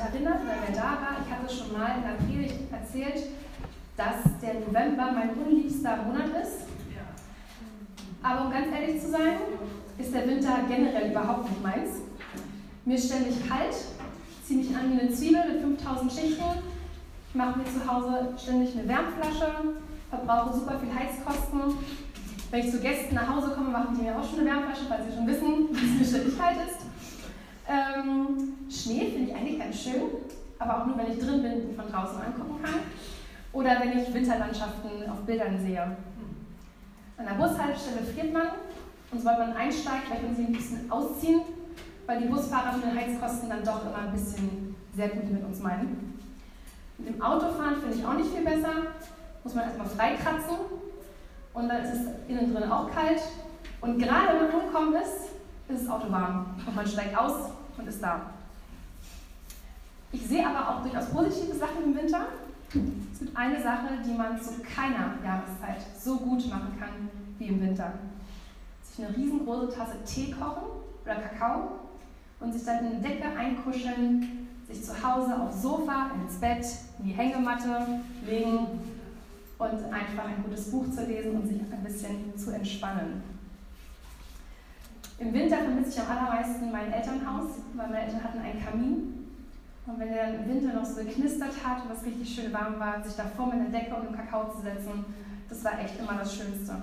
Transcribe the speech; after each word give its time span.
erinnert 0.00 0.42
oder 0.42 0.54
wer 0.66 0.76
da 0.76 0.90
war, 1.00 1.16
ich 1.24 1.32
hatte 1.32 1.52
schon 1.52 1.72
mal 1.72 1.96
in 1.96 2.02
der 2.02 2.24
Predigt 2.24 2.72
erzählt, 2.72 3.30
dass 3.96 4.40
der 4.42 4.54
November 4.54 5.12
mein 5.12 5.30
unliebster 5.30 5.96
Monat 6.04 6.28
ist. 6.42 6.66
Aber 8.22 8.46
um 8.46 8.50
ganz 8.50 8.66
ehrlich 8.72 9.00
zu 9.00 9.10
sein, 9.10 9.38
ist 9.98 10.12
der 10.12 10.26
Winter 10.26 10.58
generell 10.68 11.10
überhaupt 11.10 11.48
nicht 11.48 11.62
meins. 11.62 11.90
Mir 12.84 12.96
ist 12.96 13.06
ständig 13.06 13.48
kalt, 13.48 13.74
ziehe 14.44 14.60
mich 14.60 14.76
an 14.76 14.92
wie 14.92 15.00
eine 15.00 15.10
Zwiebel 15.10 15.42
mit 15.52 15.60
5000 15.60 16.12
Schichten. 16.12 16.44
Ich 17.28 17.34
mache 17.34 17.58
mir 17.58 17.64
zu 17.64 17.86
Hause 17.86 18.28
ständig 18.36 18.76
eine 18.76 18.88
Wärmflasche, 18.88 19.74
verbrauche 20.10 20.54
super 20.54 20.78
viel 20.78 20.94
Heizkosten. 20.94 21.60
Wenn 22.50 22.60
ich 22.60 22.70
zu 22.70 22.80
Gästen 22.80 23.14
nach 23.14 23.28
Hause 23.28 23.50
komme, 23.50 23.70
machen 23.70 23.96
die 23.96 24.02
mir 24.02 24.16
auch 24.16 24.28
schon 24.28 24.40
eine 24.40 24.50
Wärmflasche, 24.50 24.88
weil 24.88 25.02
sie 25.04 25.16
schon 25.16 25.26
wissen, 25.26 25.68
wie 25.72 26.04
es 26.04 26.12
mir 26.12 26.18
ständig 26.18 26.38
kalt 26.38 26.56
ist. 26.66 26.85
Ähm, 27.68 28.54
Schnee 28.70 29.10
finde 29.10 29.30
ich 29.30 29.34
eigentlich 29.34 29.58
ganz 29.58 29.82
schön, 29.82 30.02
aber 30.58 30.82
auch 30.82 30.86
nur, 30.86 30.98
wenn 30.98 31.12
ich 31.12 31.18
drin 31.18 31.42
bin 31.42 31.68
und 31.68 31.76
von 31.76 31.90
draußen 31.90 32.20
angucken 32.20 32.62
kann. 32.62 32.74
Oder 33.52 33.80
wenn 33.80 33.98
ich 33.98 34.12
Winterlandschaften 34.12 35.10
auf 35.10 35.20
Bildern 35.26 35.58
sehe. 35.58 35.96
An 37.18 37.24
der 37.24 37.34
Bushaltestelle 37.34 38.02
friert 38.02 38.32
man 38.32 38.48
und 39.10 39.18
sobald 39.18 39.38
man 39.38 39.52
einsteigt, 39.54 40.10
möchte 40.10 40.26
man 40.26 40.36
sich 40.36 40.46
ein 40.46 40.52
bisschen 40.52 40.90
ausziehen, 40.90 41.40
weil 42.06 42.20
die 42.20 42.28
Busfahrer 42.28 42.72
von 42.72 42.82
den 42.82 42.94
Heizkosten 42.94 43.48
dann 43.48 43.64
doch 43.64 43.82
immer 43.86 44.06
ein 44.06 44.12
bisschen 44.12 44.76
sehr 44.94 45.08
gut 45.08 45.30
mit 45.30 45.44
uns 45.44 45.60
meinen. 45.60 46.20
Mit 46.98 47.08
dem 47.08 47.22
Autofahren 47.22 47.76
finde 47.80 47.96
ich 47.96 48.06
auch 48.06 48.14
nicht 48.14 48.30
viel 48.30 48.44
besser. 48.44 48.72
Muss 49.42 49.54
man 49.54 49.64
erstmal 49.64 49.86
freikratzen 49.86 50.56
und 51.54 51.68
dann 51.68 51.82
ist 51.82 51.94
es 51.94 52.00
innen 52.28 52.54
drin 52.54 52.70
auch 52.70 52.90
kalt. 52.90 53.20
Und 53.80 53.98
gerade 53.98 54.28
wenn 54.28 54.48
man 54.48 54.60
angekommen 54.60 54.94
ist, 54.94 55.35
ist 55.68 55.84
das 55.84 55.88
Auto 55.88 56.10
warm 56.10 56.46
und 56.66 56.76
man 56.76 56.86
steigt 56.86 57.16
aus 57.16 57.50
und 57.76 57.88
ist 57.88 58.02
da. 58.02 58.30
Ich 60.12 60.26
sehe 60.26 60.46
aber 60.46 60.70
auch 60.70 60.82
durchaus 60.82 61.10
positive 61.10 61.54
Sachen 61.54 61.84
im 61.84 61.96
Winter. 61.96 62.26
Es 63.12 63.18
gibt 63.18 63.36
eine 63.36 63.62
Sache, 63.62 63.88
die 64.04 64.12
man 64.12 64.40
zu 64.40 64.62
keiner 64.62 65.14
Jahreszeit 65.24 65.84
so 65.98 66.16
gut 66.16 66.48
machen 66.48 66.76
kann 66.78 67.10
wie 67.38 67.46
im 67.46 67.60
Winter. 67.60 67.92
Sich 68.82 69.04
eine 69.04 69.16
riesengroße 69.16 69.76
Tasse 69.76 70.02
Tee 70.04 70.30
kochen 70.30 70.62
oder 71.04 71.16
Kakao 71.16 71.80
und 72.40 72.52
sich 72.52 72.64
dann 72.64 72.84
in 72.84 72.92
eine 72.92 73.00
Decke 73.00 73.28
einkuscheln, 73.36 74.48
sich 74.68 74.84
zu 74.84 74.92
Hause 75.02 75.40
aufs 75.40 75.62
Sofa, 75.62 76.10
ins 76.20 76.34
Bett, 76.34 76.66
in 76.98 77.06
die 77.06 77.12
Hängematte 77.12 78.00
legen 78.26 78.66
und 79.58 79.92
einfach 79.92 80.24
ein 80.24 80.42
gutes 80.44 80.70
Buch 80.70 80.90
zu 80.90 81.04
lesen 81.04 81.36
und 81.36 81.48
sich 81.48 81.60
ein 81.60 81.84
bisschen 81.84 82.36
zu 82.36 82.52
entspannen. 82.52 83.35
Im 85.18 85.32
Winter 85.32 85.56
vermisse 85.58 85.90
ich 85.90 86.00
am 86.00 86.16
allermeisten 86.16 86.70
mein 86.70 86.92
Elternhaus, 86.92 87.50
weil 87.74 87.86
meine 87.88 88.02
Eltern 88.02 88.22
hatten 88.22 88.38
einen 88.38 88.62
Kamin. 88.62 89.26
Und 89.86 89.98
wenn 89.98 90.08
der 90.08 90.34
im 90.34 90.48
Winter 90.48 90.74
noch 90.74 90.84
so 90.84 90.96
geknistert 90.96 91.54
hat 91.64 91.84
und 91.84 91.92
es 91.92 92.04
richtig 92.04 92.34
schön 92.34 92.52
warm 92.52 92.78
war, 92.78 93.02
sich 93.02 93.16
davor 93.16 93.46
mit 93.46 93.72
der 93.72 93.80
Decke 93.80 93.94
und 93.94 94.08
dem 94.08 94.16
Kakao 94.16 94.50
zu 94.50 94.60
setzen, 94.60 95.04
das 95.48 95.64
war 95.64 95.78
echt 95.78 95.98
immer 95.98 96.14
das 96.18 96.34
Schönste. 96.34 96.82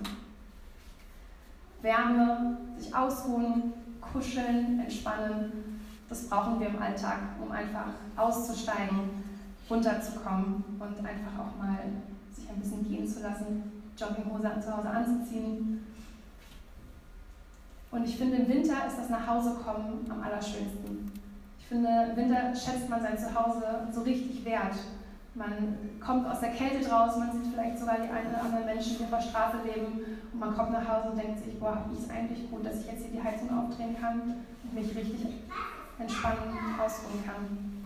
Wärme, 1.81 2.57
sich 2.77 2.95
ausruhen, 2.95 3.73
kuscheln, 3.99 4.79
entspannen, 4.79 5.81
das 6.09 6.27
brauchen 6.27 6.59
wir 6.59 6.67
im 6.67 6.81
Alltag, 6.81 7.19
um 7.41 7.51
einfach 7.51 7.87
auszusteigen, 8.15 9.23
runterzukommen 9.69 10.63
und 10.79 10.97
einfach 10.99 11.39
auch 11.39 11.57
mal 11.61 11.79
sich 12.33 12.49
ein 12.49 12.59
bisschen 12.59 12.87
gehen 12.87 13.07
zu 13.07 13.21
lassen, 13.21 13.63
Jogginghose 13.97 14.59
zu 14.61 14.77
Hause 14.77 14.89
anzuziehen. 14.89 15.85
Und 17.93 18.05
ich 18.05 18.17
finde, 18.17 18.37
im 18.37 18.47
Winter 18.47 18.87
ist 18.87 18.97
das 18.97 19.09
Nachhausekommen 19.09 20.09
am 20.09 20.23
allerschönsten. 20.23 21.11
Ich 21.59 21.67
finde, 21.67 21.89
im 22.09 22.15
Winter 22.17 22.55
schätzt 22.55 22.89
man 22.89 22.99
sein 23.01 23.15
Zuhause 23.15 23.87
so 23.91 24.01
richtig 24.01 24.43
wert. 24.43 24.73
Man 25.35 25.77
kommt 26.03 26.27
aus 26.27 26.39
der 26.39 26.49
Kälte 26.49 26.87
draußen, 26.87 27.19
man 27.19 27.31
sieht 27.31 27.53
vielleicht 27.53 27.77
sogar 27.77 27.97
die 27.97 28.09
einen 28.09 28.29
oder 28.33 28.41
anderen 28.45 28.65
Menschen, 28.65 28.97
die 28.97 29.03
auf 29.03 29.11
der 29.11 29.21
Straße 29.21 29.57
leben 29.63 30.01
und 30.33 30.39
man 30.39 30.55
kommt 30.55 30.71
nach 30.71 30.87
Hause 30.87 31.09
und 31.09 31.17
denkt 31.17 31.43
sich, 31.43 31.59
boah, 31.59 31.85
wie 31.89 31.97
ist 31.97 32.09
eigentlich 32.09 32.49
gut, 32.49 32.65
dass 32.65 32.81
ich 32.81 32.87
jetzt 32.87 33.05
hier 33.05 33.11
die 33.13 33.23
Heizung 33.23 33.49
aufdrehen 33.49 33.95
kann 33.99 34.21
und 34.63 34.73
mich 34.73 34.95
richtig 34.95 35.25
entspannen, 35.99 36.57
ausruhen 36.77 37.23
kann. 37.25 37.85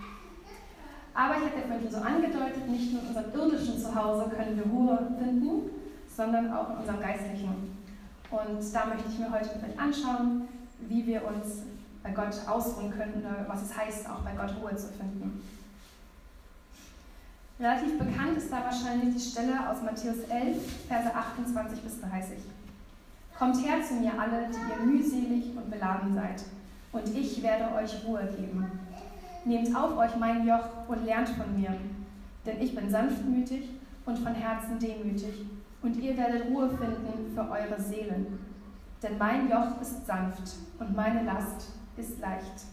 Aber 1.13 1.35
ich 1.35 1.51
habe 1.51 1.59
ja 1.59 1.67
vorhin 1.67 1.91
so 1.91 1.97
angedeutet, 1.97 2.69
nicht 2.69 2.93
nur 2.93 3.01
in 3.01 3.07
unserem 3.07 3.33
irdischen 3.33 3.79
Zuhause 3.79 4.29
können 4.29 4.55
wir 4.55 4.71
Ruhe 4.71 5.11
finden, 5.19 5.69
sondern 6.07 6.51
auch 6.53 6.71
in 6.71 6.77
unserem 6.77 7.01
geistlichen. 7.01 7.76
Und 8.29 8.73
da 8.73 8.85
möchte 8.85 9.09
ich 9.09 9.19
mir 9.19 9.31
heute 9.31 9.49
mit 9.55 9.69
euch 9.69 9.79
anschauen, 9.79 10.47
wie 10.87 11.05
wir 11.05 11.25
uns 11.25 11.63
bei 12.03 12.11
Gott 12.11 12.35
ausruhen 12.47 12.91
können 12.91 13.25
was 13.47 13.63
es 13.63 13.77
heißt, 13.77 14.09
auch 14.09 14.19
bei 14.19 14.31
Gott 14.33 14.53
Ruhe 14.61 14.75
zu 14.75 14.87
finden. 14.87 15.41
Relativ 17.59 17.97
bekannt 17.97 18.37
ist 18.37 18.51
da 18.51 18.63
wahrscheinlich 18.63 19.15
die 19.15 19.31
Stelle 19.31 19.67
aus 19.67 19.81
Matthäus 19.81 20.19
11, 20.29 20.57
Verse 20.87 21.13
28 21.13 21.81
bis 21.81 22.01
30. 22.01 22.37
Kommt 23.37 23.65
her 23.65 23.77
zu 23.87 23.95
mir 23.95 24.11
alle, 24.19 24.47
die 24.49 24.71
ihr 24.71 24.85
mühselig 24.85 25.55
und 25.55 25.69
beladen 25.69 26.13
seid, 26.13 26.43
und 26.91 27.15
ich 27.15 27.41
werde 27.41 27.73
euch 27.75 28.05
Ruhe 28.05 28.27
geben. 28.37 28.65
Nehmt 29.45 29.75
auf 29.75 29.97
euch 29.97 30.15
mein 30.17 30.47
Joch 30.47 30.87
und 30.87 31.05
lernt 31.05 31.29
von 31.29 31.59
mir, 31.59 31.75
denn 32.45 32.61
ich 32.61 32.75
bin 32.75 32.89
sanftmütig 32.89 33.69
und 34.05 34.19
von 34.19 34.33
Herzen 34.33 34.79
demütig, 34.79 35.45
und 35.81 35.95
ihr 35.97 36.17
werdet 36.17 36.47
Ruhe 36.47 36.69
finden 36.69 37.31
für 37.33 37.49
eure 37.49 37.79
Seelen. 37.79 38.39
Denn 39.01 39.17
mein 39.17 39.49
Joch 39.49 39.79
ist 39.81 40.05
sanft 40.05 40.55
und 40.79 40.95
meine 40.95 41.23
Last 41.23 41.69
ist 41.97 42.19
leicht. 42.19 42.65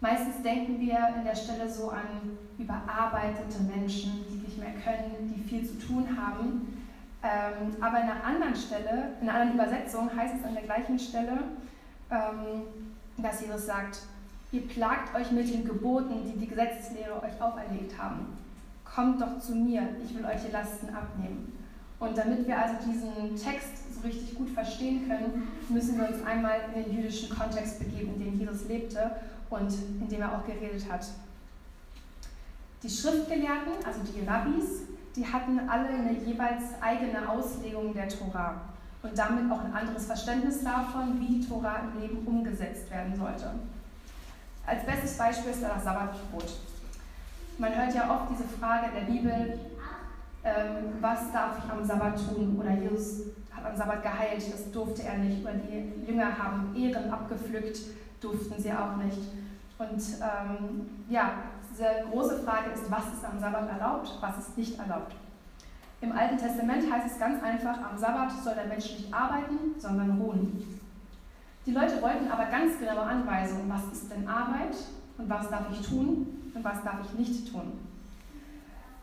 Meistens 0.00 0.42
denken 0.42 0.78
wir 0.80 0.98
in 1.16 1.24
der 1.24 1.34
Stelle 1.34 1.68
so 1.68 1.90
an 1.90 2.38
überarbeitete 2.58 3.62
Menschen, 3.62 4.24
die 4.30 4.46
nicht 4.46 4.58
mehr 4.58 4.72
können, 4.84 5.34
die 5.34 5.42
viel 5.42 5.66
zu 5.66 5.78
tun 5.78 6.06
haben. 6.16 6.84
Ähm, 7.22 7.76
aber 7.80 8.00
in 8.00 8.04
einer 8.04 8.24
anderen 8.24 8.54
Stelle, 8.54 9.14
in 9.20 9.28
einer 9.28 9.40
anderen 9.40 9.54
Übersetzung 9.54 10.10
heißt 10.14 10.34
es 10.38 10.44
an 10.44 10.54
der 10.54 10.64
gleichen 10.64 10.98
Stelle, 10.98 11.38
ähm, 12.10 12.62
dass 13.16 13.40
Jesus 13.40 13.66
sagt, 13.66 14.00
Ihr 14.52 14.66
plagt 14.68 15.14
euch 15.14 15.32
mit 15.32 15.52
den 15.52 15.64
Geboten, 15.64 16.24
die 16.24 16.38
die 16.38 16.46
Gesetzeslehrer 16.46 17.22
euch 17.22 17.40
auferlegt 17.42 17.98
haben. 17.98 18.38
Kommt 18.96 19.20
doch 19.20 19.38
zu 19.38 19.54
mir, 19.54 19.82
ich 20.02 20.14
will 20.16 20.24
euch 20.24 20.40
die 20.46 20.52
Lasten 20.52 20.88
abnehmen. 20.88 21.52
Und 22.00 22.16
damit 22.16 22.46
wir 22.46 22.58
also 22.58 22.76
diesen 22.82 23.36
Text 23.36 23.94
so 23.94 24.00
richtig 24.00 24.34
gut 24.34 24.48
verstehen 24.48 25.06
können, 25.06 25.48
müssen 25.68 25.98
wir 25.98 26.08
uns 26.08 26.24
einmal 26.24 26.60
in 26.74 26.82
den 26.82 26.96
jüdischen 26.96 27.28
Kontext 27.28 27.78
begeben, 27.78 28.14
in 28.14 28.24
dem 28.24 28.40
Jesus 28.40 28.66
lebte 28.68 29.10
und 29.50 29.70
in 30.00 30.08
dem 30.08 30.22
er 30.22 30.32
auch 30.32 30.46
geredet 30.46 30.90
hat. 30.90 31.06
Die 32.82 32.88
Schriftgelehrten, 32.88 33.84
also 33.84 34.00
die 34.00 34.26
Rabbis, 34.26 34.84
die 35.14 35.26
hatten 35.26 35.68
alle 35.68 35.88
eine 35.88 36.12
jeweils 36.12 36.62
eigene 36.80 37.28
Auslegung 37.28 37.92
der 37.92 38.08
Tora 38.08 38.62
und 39.02 39.18
damit 39.18 39.52
auch 39.52 39.62
ein 39.62 39.74
anderes 39.74 40.06
Verständnis 40.06 40.64
davon, 40.64 41.20
wie 41.20 41.38
die 41.38 41.46
Tora 41.46 41.80
im 41.80 42.00
Leben 42.00 42.26
umgesetzt 42.26 42.90
werden 42.90 43.14
sollte. 43.14 43.50
Als 44.66 44.86
bestes 44.86 45.18
Beispiel 45.18 45.50
ist 45.50 45.62
da 45.62 45.74
das 45.74 45.84
Sabbatbrot. 45.84 46.60
Man 47.58 47.74
hört 47.74 47.94
ja 47.94 48.10
oft 48.10 48.30
diese 48.30 48.44
Frage 48.44 48.88
in 48.88 48.94
der 48.94 49.12
Bibel, 49.12 49.58
ähm, 50.44 50.92
was 51.00 51.32
darf 51.32 51.56
ich 51.58 51.70
am 51.70 51.82
Sabbat 51.82 52.16
tun? 52.16 52.58
Oder 52.60 52.72
Jesus 52.72 53.28
hat 53.50 53.64
am 53.64 53.74
Sabbat 53.74 54.02
geheilt, 54.02 54.52
das 54.52 54.70
durfte 54.70 55.02
er 55.04 55.16
nicht. 55.16 55.42
Oder 55.42 55.54
die 55.54 56.06
Jünger 56.06 56.36
haben 56.36 56.76
Ehren 56.76 57.10
abgepflückt, 57.10 57.78
durften 58.20 58.62
sie 58.62 58.72
auch 58.72 58.96
nicht. 58.96 59.18
Und 59.78 60.02
ähm, 60.20 60.86
ja, 61.08 61.32
diese 61.70 61.86
große 62.10 62.40
Frage 62.40 62.70
ist, 62.74 62.90
was 62.90 63.06
ist 63.14 63.24
am 63.24 63.40
Sabbat 63.40 63.70
erlaubt, 63.70 64.18
was 64.20 64.38
ist 64.38 64.58
nicht 64.58 64.78
erlaubt. 64.78 65.14
Im 66.02 66.12
Alten 66.12 66.36
Testament 66.36 66.92
heißt 66.92 67.06
es 67.06 67.18
ganz 67.18 67.42
einfach, 67.42 67.78
am 67.90 67.96
Sabbat 67.96 68.32
soll 68.44 68.54
der 68.54 68.66
Mensch 68.66 68.98
nicht 68.98 69.12
arbeiten, 69.12 69.74
sondern 69.78 70.20
ruhen. 70.20 70.62
Die 71.64 71.72
Leute 71.72 72.02
wollten 72.02 72.30
aber 72.30 72.44
ganz 72.46 72.78
genaue 72.78 73.00
Anweisungen, 73.00 73.68
was 73.68 73.98
ist 73.98 74.10
denn 74.10 74.28
Arbeit 74.28 74.76
und 75.16 75.28
was 75.30 75.48
darf 75.48 75.64
ich 75.72 75.86
tun 75.88 76.35
und 76.56 76.64
was 76.64 76.82
darf 76.82 76.96
ich 77.04 77.18
nicht 77.18 77.52
tun. 77.52 77.72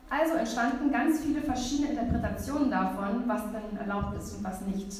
Also 0.09 0.35
entstanden 0.35 0.91
ganz 0.91 1.21
viele 1.21 1.41
verschiedene 1.41 1.91
Interpretationen 1.91 2.69
davon, 2.69 3.23
was 3.25 3.41
denn 3.51 3.77
erlaubt 3.79 4.17
ist 4.17 4.37
und 4.37 4.43
was 4.43 4.61
nicht. 4.61 4.91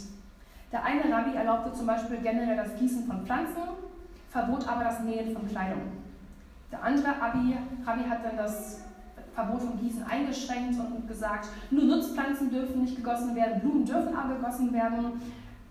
Der 0.72 0.84
eine 0.84 1.12
Rabbi 1.12 1.36
erlaubte 1.36 1.74
zum 1.74 1.86
Beispiel 1.86 2.18
generell 2.18 2.58
das 2.58 2.76
Gießen 2.80 3.06
von 3.06 3.26
Pflanzen, 3.26 3.62
verbot 4.30 4.68
aber 4.68 4.86
das 4.86 5.02
Nähen 5.02 5.34
von 5.34 5.48
Kleidung. 5.48 5.82
Der 6.72 6.84
andere 6.84 7.10
Rabbi, 7.10 7.58
Rabbi 7.86 8.10
hat 8.10 8.26
dann 8.26 8.38
das 8.38 8.82
Verbot 9.36 9.62
von 9.62 9.80
Gießen 9.80 10.04
eingeschränkt 10.04 10.80
und 10.80 11.08
gesagt, 11.08 11.50
nur 11.70 11.84
Nutzpflanzen 11.84 12.50
dürfen 12.50 12.82
nicht 12.82 12.96
gegossen 12.96 13.36
werden, 13.36 13.62
Blumen 13.62 13.86
dürfen 13.86 14.16
aber 14.16 14.36
gegossen 14.36 14.74
werden. 14.74 15.22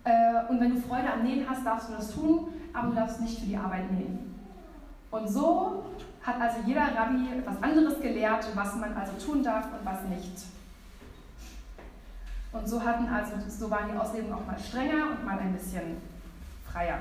Äh, 0.05 0.49
und 0.49 0.59
wenn 0.61 0.75
du 0.75 0.81
Freude 0.81 1.11
am 1.11 1.23
Nähen 1.23 1.45
hast, 1.49 1.65
darfst 1.65 1.89
du 1.89 1.93
das 1.93 2.13
tun, 2.13 2.47
aber 2.71 2.89
du 2.89 2.95
darfst 2.95 3.19
nicht 3.19 3.39
für 3.39 3.45
die 3.45 3.57
Arbeit 3.57 3.91
nähen. 3.91 4.33
Und 5.11 5.29
so 5.29 5.83
hat 6.23 6.39
also 6.39 6.59
jeder 6.65 6.95
Rabbi 6.95 7.37
etwas 7.37 7.61
anderes 7.61 7.99
gelehrt, 7.99 8.47
was 8.55 8.75
man 8.75 8.95
also 8.95 9.13
tun 9.13 9.43
darf 9.43 9.65
und 9.65 9.85
was 9.85 10.03
nicht. 10.03 10.45
Und 12.53 12.67
so 12.67 12.81
hatten 12.83 13.07
also, 13.07 13.33
so 13.49 13.69
waren 13.69 13.91
die 13.91 13.97
Auslegungen 13.97 14.33
auch 14.33 14.45
mal 14.45 14.57
strenger 14.59 15.11
und 15.11 15.25
mal 15.25 15.39
ein 15.39 15.53
bisschen 15.53 15.97
freier. 16.71 16.99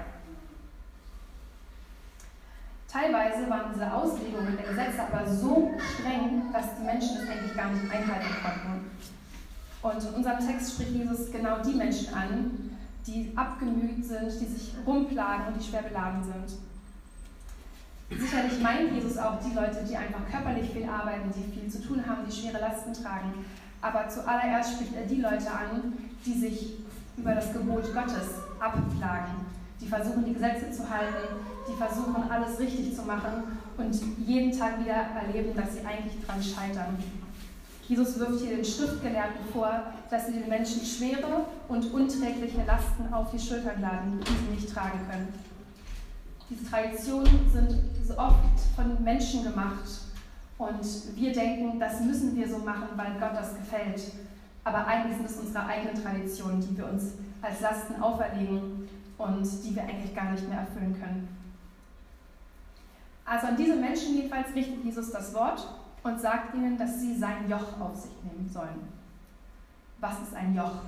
Teilweise 2.88 3.48
waren 3.48 3.72
diese 3.72 3.90
Auslegungen 3.90 4.56
der 4.56 4.66
Gesetze 4.66 5.02
aber 5.02 5.26
so 5.26 5.72
streng, 5.78 6.52
dass 6.52 6.76
die 6.76 6.84
Menschen 6.84 7.16
es 7.22 7.28
eigentlich 7.28 7.56
gar 7.56 7.70
nicht 7.70 7.84
einhalten 7.90 8.34
konnten. 8.42 8.90
Und 9.82 10.08
in 10.10 10.14
unserem 10.14 10.46
Text 10.46 10.74
spricht 10.74 10.92
Jesus 10.92 11.30
genau 11.30 11.62
die 11.62 11.74
Menschen 11.74 12.14
an, 12.14 12.76
die 13.06 13.32
abgemüht 13.34 14.04
sind, 14.04 14.30
die 14.40 14.46
sich 14.46 14.74
rumplagen 14.86 15.48
und 15.48 15.60
die 15.60 15.66
schwer 15.66 15.82
beladen 15.82 16.22
sind. 16.22 16.58
Sicherlich 18.18 18.60
meint 18.60 18.92
Jesus 18.92 19.18
auch 19.18 19.38
die 19.40 19.54
Leute, 19.54 19.84
die 19.88 19.96
einfach 19.96 20.20
körperlich 20.30 20.70
viel 20.70 20.88
arbeiten, 20.88 21.30
die 21.34 21.60
viel 21.60 21.70
zu 21.70 21.82
tun 21.82 22.04
haben, 22.06 22.22
die 22.28 22.32
schwere 22.32 22.60
Lasten 22.60 22.92
tragen. 22.92 23.44
Aber 23.80 24.08
zuallererst 24.08 24.74
spricht 24.74 24.94
er 24.94 25.06
die 25.06 25.20
Leute 25.20 25.50
an, 25.50 25.92
die 26.24 26.38
sich 26.38 26.74
über 27.16 27.34
das 27.34 27.52
Gebot 27.52 27.92
Gottes 27.92 28.40
abplagen, 28.60 29.46
die 29.80 29.86
versuchen, 29.86 30.24
die 30.24 30.34
Gesetze 30.34 30.70
zu 30.70 30.88
halten, 30.88 31.36
die 31.68 31.76
versuchen, 31.76 32.30
alles 32.30 32.58
richtig 32.58 32.94
zu 32.94 33.02
machen 33.02 33.58
und 33.76 33.94
jeden 34.26 34.56
Tag 34.56 34.80
wieder 34.80 35.06
erleben, 35.20 35.54
dass 35.56 35.74
sie 35.74 35.80
eigentlich 35.80 36.24
daran 36.24 36.42
scheitern. 36.42 36.96
Jesus 37.88 38.18
wirft 38.18 38.40
hier 38.40 38.56
den 38.56 38.64
Schriftgelehrten 38.64 39.44
vor, 39.52 39.92
dass 40.08 40.26
sie 40.26 40.32
den 40.32 40.48
Menschen 40.48 40.84
schwere 40.84 41.44
und 41.68 41.92
unträgliche 41.92 42.64
Lasten 42.64 43.12
auf 43.12 43.30
die 43.32 43.38
Schultern 43.38 43.80
laden, 43.80 44.20
die 44.20 44.30
sie 44.30 44.54
nicht 44.54 44.72
tragen 44.72 45.00
können. 45.10 45.28
Diese 46.52 46.69
Traditionen 46.69 47.50
sind 47.50 48.19
oft 48.19 48.60
von 48.76 49.02
Menschen 49.02 49.43
gemacht 49.43 49.88
und 50.58 51.16
wir 51.16 51.32
denken, 51.32 51.81
das 51.81 52.00
müssen 52.00 52.37
wir 52.37 52.46
so 52.46 52.58
machen, 52.58 52.88
weil 52.94 53.19
Gott 53.19 53.34
das 53.34 53.56
gefällt. 53.56 54.12
Aber 54.62 54.87
eigentlich 54.87 55.16
sind 55.16 55.31
es 55.31 55.38
unsere 55.38 55.64
eigenen 55.64 56.02
Traditionen, 56.02 56.60
die 56.60 56.76
wir 56.76 56.90
uns 56.90 57.14
als 57.40 57.60
Lasten 57.62 58.02
auferlegen 58.02 58.87
und 59.16 59.64
die 59.64 59.75
wir 59.75 59.82
eigentlich 59.82 60.14
gar 60.14 60.31
nicht 60.32 60.46
mehr 60.46 60.58
erfüllen 60.58 60.94
können. 61.00 61.28
Also 63.25 63.46
an 63.46 63.56
diese 63.56 63.76
Menschen 63.76 64.14
jedenfalls 64.16 64.55
richtet 64.55 64.84
Jesus 64.84 65.10
das 65.10 65.32
Wort 65.32 65.66
und 66.02 66.20
sagt 66.20 66.55
ihnen, 66.55 66.76
dass 66.76 67.00
sie 67.00 67.16
sein 67.16 67.48
Joch 67.48 67.81
auf 67.81 67.96
sich 67.96 68.12
nehmen 68.25 68.48
sollen. 68.52 68.88
Was 70.00 70.20
ist 70.20 70.34
ein 70.34 70.55
Joch? 70.55 70.82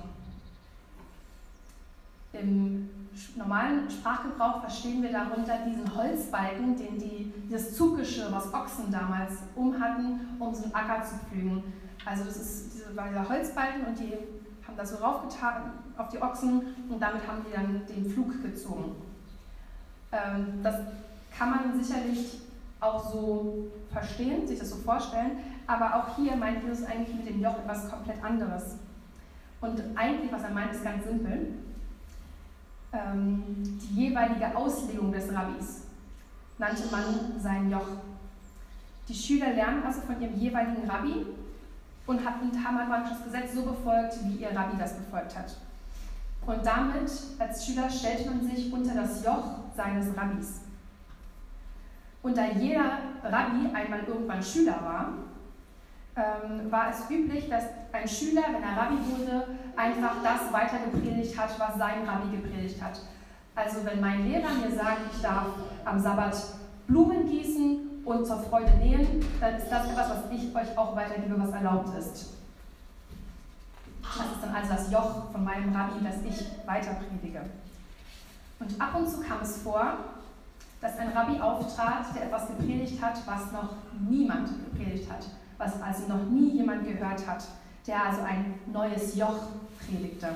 Im 2.33 3.04
normalen 3.35 3.89
Sprachgebrauch 3.89 4.61
verstehen 4.61 5.01
wir 5.01 5.11
darunter 5.11 5.59
diesen 5.67 5.95
Holzbalken, 5.95 6.75
den 6.75 6.97
die, 6.97 7.33
das 7.49 7.75
Zuggeschirr, 7.75 8.31
was 8.31 8.53
Ochsen 8.53 8.91
damals 8.91 9.33
umhatten, 9.55 10.19
um 10.39 10.53
so 10.53 10.63
einen 10.63 10.75
Acker 10.75 11.03
zu 11.03 11.15
pflügen. 11.25 11.63
Also 12.05 12.23
das 12.25 12.37
ist 12.37 12.73
dieser 12.75 13.29
Holzbalken 13.29 13.85
und 13.85 13.99
die 13.99 14.13
haben 14.65 14.77
das 14.77 14.91
so 14.91 14.97
raufgetan 14.97 15.71
auf 15.97 16.09
die 16.09 16.21
Ochsen 16.21 16.61
und 16.89 17.01
damit 17.01 17.27
haben 17.27 17.45
die 17.47 17.53
dann 17.53 17.81
den 17.87 18.09
Flug 18.09 18.41
gezogen. 18.41 18.95
Ähm, 20.11 20.59
das 20.63 20.75
kann 21.37 21.49
man 21.51 21.83
sicherlich 21.83 22.41
auch 22.79 23.11
so 23.11 23.71
verstehen, 23.91 24.47
sich 24.47 24.59
das 24.59 24.69
so 24.69 24.77
vorstellen, 24.77 25.37
aber 25.67 25.95
auch 25.95 26.15
hier 26.15 26.35
meint 26.35 26.63
Jesus 26.63 26.85
eigentlich 26.85 27.15
mit 27.15 27.27
dem 27.27 27.41
Joch 27.41 27.57
etwas 27.59 27.89
komplett 27.89 28.23
anderes. 28.23 28.77
Und 29.61 29.81
eigentlich, 29.95 30.31
was 30.31 30.43
er 30.43 30.51
meint, 30.51 30.71
ist 30.71 30.83
ganz 30.83 31.05
simpel. 31.05 31.53
Ähm, 32.95 33.43
die 33.57 34.05
jeweilige 34.05 34.55
Auslegung 34.55 35.11
des 35.11 35.33
Rabbis 35.33 35.83
nannte 36.57 36.83
man 36.91 37.03
sein 37.39 37.69
Joch. 37.69 37.87
Die 39.07 39.13
Schüler 39.13 39.53
lernen 39.53 39.83
also 39.85 40.01
von 40.01 40.21
ihrem 40.21 40.35
jeweiligen 40.35 40.89
Rabbi 40.89 41.25
und 42.07 42.25
hatten 42.25 42.51
das 42.51 43.23
Gesetz 43.23 43.53
so 43.53 43.63
befolgt, 43.63 44.15
wie 44.23 44.37
ihr 44.37 44.55
Rabbi 44.55 44.77
das 44.77 44.93
befolgt 44.93 45.37
hat. 45.37 45.57
Und 46.45 46.65
damit 46.65 47.11
als 47.39 47.65
Schüler 47.65 47.89
stellt 47.89 48.25
man 48.27 48.47
sich 48.47 48.71
unter 48.71 48.93
das 48.93 49.25
Joch 49.25 49.59
seines 49.75 50.15
Rabbis. 50.15 50.61
Und 52.21 52.37
da 52.37 52.45
jeder 52.45 52.99
Rabbi 53.23 53.73
einmal 53.73 54.03
irgendwann 54.07 54.41
Schüler 54.41 54.79
war, 54.81 55.13
ähm, 56.15 56.71
war 56.71 56.89
es 56.89 57.09
üblich, 57.09 57.49
dass 57.49 57.65
ein 57.91 58.07
Schüler, 58.07 58.43
wenn 58.51 58.63
er 58.63 58.77
Rabbi 58.77 58.95
wurde, 59.05 59.47
einfach 59.75 60.15
das 60.23 60.51
weiter 60.53 60.77
gepredigt 60.91 61.37
hat, 61.37 61.59
was 61.59 61.77
sein 61.77 62.07
Rabbi 62.07 62.37
gepredigt 62.37 62.81
hat. 62.81 62.99
Also 63.55 63.85
wenn 63.85 63.99
mein 63.99 64.25
Lehrer 64.25 64.53
mir 64.53 64.73
sagt, 64.75 64.99
ich 65.13 65.21
darf 65.21 65.47
am 65.83 65.99
Sabbat 65.99 66.35
Blumen 66.87 67.29
gießen 67.29 68.03
und 68.05 68.25
zur 68.25 68.39
Freude 68.39 68.71
nähen, 68.77 69.25
dann 69.39 69.55
ist 69.55 69.69
das 69.69 69.89
etwas, 69.89 70.09
was 70.09 70.31
ich 70.31 70.55
euch 70.55 70.77
auch 70.77 70.95
weitergebe, 70.95 71.35
was 71.37 71.51
erlaubt 71.51 71.97
ist. 71.97 72.33
Das 74.01 74.25
ist 74.27 74.43
dann 74.43 74.55
also 74.55 74.69
das 74.69 74.91
Joch 74.91 75.31
von 75.31 75.43
meinem 75.43 75.75
Rabbi, 75.75 76.03
das 76.03 76.15
ich 76.23 76.45
weiter 76.67 76.95
predige. 76.95 77.41
Und 78.59 78.79
ab 78.79 78.95
und 78.95 79.09
zu 79.09 79.19
kam 79.21 79.41
es 79.41 79.61
vor, 79.63 79.97
dass 80.79 80.97
ein 80.97 81.09
Rabbi 81.09 81.41
auftrat, 81.41 82.15
der 82.15 82.25
etwas 82.25 82.47
gepredigt 82.47 83.01
hat, 83.01 83.17
was 83.25 83.51
noch 83.51 83.75
niemand 84.07 84.49
gepredigt 84.71 85.09
hat, 85.11 85.25
was 85.57 85.81
also 85.81 86.07
noch 86.07 86.23
nie 86.29 86.51
jemand 86.51 86.85
gehört 86.85 87.25
hat, 87.27 87.43
der 87.87 88.05
also 88.05 88.21
ein 88.21 88.55
neues 88.71 89.15
Joch 89.15 89.47
predigte. 89.79 90.29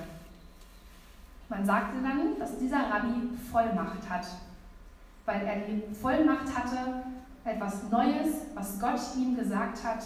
Man 1.50 1.66
sagte 1.66 1.98
dann, 2.02 2.38
dass 2.38 2.60
dieser 2.60 2.90
Rabbi 2.90 3.38
Vollmacht 3.52 4.08
hat, 4.08 4.28
weil 5.26 5.42
er 5.42 5.62
die 5.62 5.94
Vollmacht 5.96 6.56
hatte, 6.56 7.04
etwas 7.44 7.90
Neues, 7.90 8.36
was 8.54 8.80
Gott 8.80 9.00
ihm 9.18 9.36
gesagt 9.36 9.84
hat, 9.84 10.04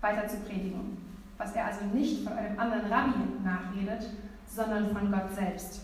weiter 0.00 0.26
zu 0.26 0.38
predigen. 0.38 0.96
Was 1.36 1.52
er 1.52 1.66
also 1.66 1.84
nicht 1.92 2.24
von 2.24 2.32
einem 2.32 2.58
anderen 2.58 2.90
Rabbi 2.90 3.18
nachredet, 3.44 4.08
sondern 4.46 4.90
von 4.90 5.10
Gott 5.10 5.34
selbst. 5.34 5.82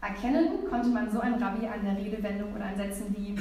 Erkennen 0.00 0.68
konnte 0.68 0.88
man 0.88 1.10
so 1.10 1.20
ein 1.20 1.34
Rabbi 1.34 1.66
an 1.66 1.84
der 1.84 1.96
Redewendung 1.96 2.54
oder 2.54 2.66
an 2.66 2.76
Sätzen 2.76 3.14
wie, 3.16 3.38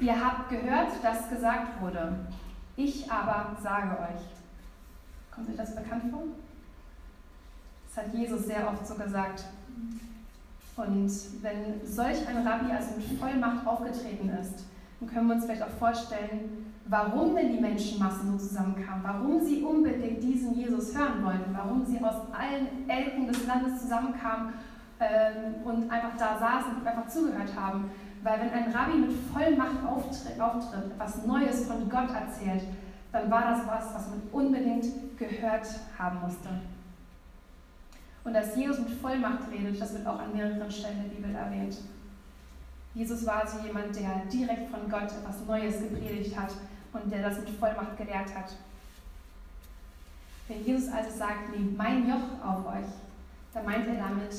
ihr 0.00 0.24
habt 0.24 0.50
gehört, 0.50 0.92
dass 1.02 1.28
gesagt 1.28 1.80
wurde, 1.80 2.18
ich 2.76 3.10
aber 3.10 3.56
sage 3.62 3.98
euch. 4.00 4.22
Kommt 5.34 5.48
euch 5.48 5.56
das 5.56 5.74
bekannt 5.74 6.04
vor? 6.10 6.22
Das 7.86 8.04
hat 8.04 8.14
Jesus 8.14 8.46
sehr 8.46 8.68
oft 8.68 8.86
so 8.86 8.94
gesagt. 8.94 9.44
Und 10.76 11.10
wenn 11.42 11.86
solch 11.86 12.26
ein 12.26 12.46
Rabbi 12.46 12.72
also 12.72 12.96
mit 12.96 13.18
Vollmacht 13.18 13.66
aufgetreten 13.66 14.28
ist, 14.30 14.64
dann 14.98 15.08
können 15.08 15.28
wir 15.28 15.34
uns 15.36 15.44
vielleicht 15.44 15.62
auch 15.62 15.78
vorstellen, 15.78 16.66
warum 16.86 17.36
denn 17.36 17.52
die 17.52 17.60
Menschenmassen 17.60 18.32
so 18.32 18.46
zusammenkamen, 18.46 19.02
warum 19.04 19.40
sie 19.40 19.62
unbedingt 19.62 20.22
diesen 20.22 20.54
Jesus 20.54 20.96
hören 20.96 21.24
wollten, 21.24 21.54
warum 21.54 21.84
sie 21.84 21.98
aus 21.98 22.16
allen 22.32 22.88
Ecken 22.88 23.28
des 23.28 23.46
Landes 23.46 23.82
zusammenkamen 23.82 24.54
ähm, 25.00 25.54
und 25.64 25.90
einfach 25.90 26.16
da 26.18 26.38
saßen 26.38 26.76
und 26.76 26.86
einfach 26.86 27.08
zugehört 27.08 27.54
haben. 27.56 27.90
Weil 28.24 28.40
wenn 28.40 28.50
ein 28.50 28.72
Rabbi 28.72 28.96
mit 28.96 29.12
Vollmacht 29.32 29.84
auftritt, 29.86 30.40
auftritt, 30.40 30.92
etwas 30.92 31.26
Neues 31.26 31.66
von 31.66 31.90
Gott 31.90 32.08
erzählt, 32.10 32.64
dann 33.12 33.30
war 33.30 33.42
das 33.42 33.66
was, 33.66 33.94
was 33.94 34.08
man 34.08 34.22
unbedingt 34.32 34.86
gehört 35.18 35.66
haben 35.98 36.20
musste. 36.22 36.48
Und 38.24 38.32
dass 38.32 38.56
Jesus 38.56 38.78
mit 38.78 38.98
Vollmacht 38.98 39.50
redet, 39.52 39.78
das 39.78 39.92
wird 39.92 40.06
auch 40.06 40.18
an 40.18 40.34
mehreren 40.34 40.70
Stellen 40.70 41.04
der 41.04 41.14
Bibel 41.14 41.34
erwähnt. 41.34 41.76
Jesus 42.94 43.26
war 43.26 43.42
also 43.42 43.58
jemand, 43.58 43.94
der 43.94 44.22
direkt 44.32 44.70
von 44.70 44.88
Gott 44.88 45.12
etwas 45.12 45.44
Neues 45.46 45.80
gepredigt 45.80 46.34
hat 46.34 46.54
und 46.94 47.12
der 47.12 47.28
das 47.28 47.40
mit 47.40 47.50
Vollmacht 47.50 47.98
gelehrt 47.98 48.34
hat. 48.34 48.56
Wenn 50.48 50.64
Jesus 50.64 50.90
also 50.90 51.10
sagt, 51.10 51.50
nehmt 51.50 51.76
mein 51.76 52.08
Joch 52.08 52.42
auf 52.42 52.66
euch, 52.66 52.88
dann 53.52 53.66
meint 53.66 53.86
er 53.86 53.96
damit, 53.96 54.34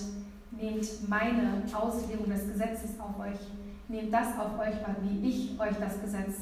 Nehmt 0.58 1.10
meine 1.10 1.64
Auslegung 1.74 2.30
des 2.30 2.48
Gesetzes 2.48 2.92
auf 3.00 3.20
euch. 3.20 3.40
Nehmt 3.88 4.14
das 4.14 4.38
auf 4.40 4.58
euch, 4.60 4.76
wie 5.02 5.30
ich 5.30 5.60
euch 5.60 5.78
das 5.78 6.02
Gesetz 6.02 6.42